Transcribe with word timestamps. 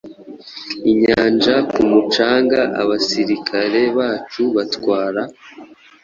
Inyanja 0.91 1.55
ku 1.71 1.81
mucanga 1.89 2.61
abasirikare 2.81 3.81
bacu 3.97 4.43
batwara 4.55 5.21